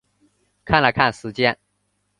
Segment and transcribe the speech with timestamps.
[0.65, 1.55] 看了看时间